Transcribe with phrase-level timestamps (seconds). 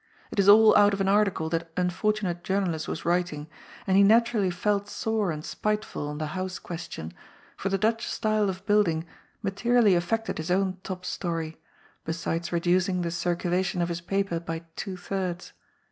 [0.31, 3.47] It is all out of an article that unfortunate journalist was writing,
[3.85, 7.13] and he naturally felt sore and spite ful on the house question,
[7.55, 9.05] for the Dutch style of building
[9.43, 11.61] materially affected his own top story,
[12.03, 15.53] besides reducing the circulation of his paper by two thirds.